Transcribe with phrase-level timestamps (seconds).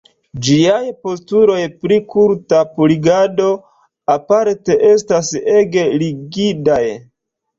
[0.45, 3.51] Ĝiaj postuloj pri kulta purigado,
[4.15, 6.83] aparte, estas ege rigidaj.